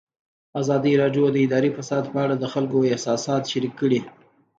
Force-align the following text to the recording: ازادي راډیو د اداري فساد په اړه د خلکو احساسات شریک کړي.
ازادي 0.61 0.93
راډیو 1.01 1.23
د 1.33 1.37
اداري 1.45 1.69
فساد 1.77 2.03
په 2.13 2.17
اړه 2.23 2.35
د 2.37 2.45
خلکو 2.53 2.77
احساسات 2.91 3.43
شریک 3.51 3.73
کړي. 3.81 3.99